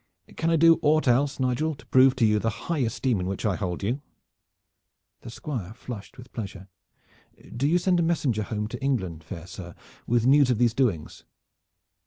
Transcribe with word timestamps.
Can 0.35 0.49
I 0.49 0.55
do 0.55 0.79
aught 0.81 1.07
else, 1.07 1.39
Nigel, 1.39 1.75
to 1.75 1.85
prove 1.85 2.15
to 2.15 2.25
you 2.25 2.39
the 2.39 2.49
high 2.65 2.79
esteem 2.79 3.19
in 3.19 3.27
which 3.27 3.45
I 3.45 3.55
hold 3.55 3.83
you?" 3.83 4.01
The 5.21 5.29
Squire 5.29 5.75
flushed 5.75 6.17
with 6.17 6.33
pleasure. 6.33 6.69
"Do 7.55 7.67
you 7.67 7.77
send 7.77 7.99
a 7.99 8.01
messenger 8.01 8.41
home 8.41 8.65
to 8.69 8.81
England, 8.81 9.23
fair 9.23 9.45
sir, 9.45 9.75
with 10.07 10.25
news 10.25 10.49
of 10.49 10.57
these 10.57 10.73
doings?" 10.73 11.23